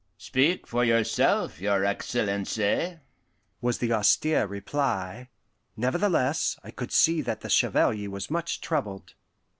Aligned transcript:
"Speak 0.17 0.65
for 0.65 0.83
yourself, 0.83 1.61
your 1.61 1.85
Excellency," 1.85 2.97
was 3.61 3.77
the 3.77 3.93
austere 3.93 4.47
reply. 4.47 5.29
Nevertheless, 5.77 6.57
I 6.63 6.71
could 6.71 6.91
see 6.91 7.21
that 7.21 7.41
the 7.41 7.49
Chevalier 7.51 8.09
was 8.09 8.31
much 8.31 8.61
troubled. 8.61 9.13